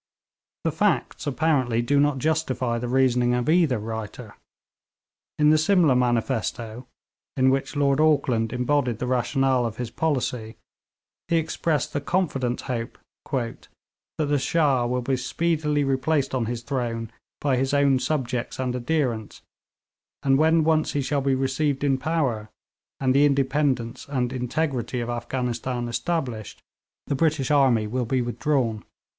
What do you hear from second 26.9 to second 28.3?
the British army will be